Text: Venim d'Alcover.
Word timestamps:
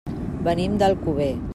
Venim 0.47 0.79
d'Alcover. 0.83 1.33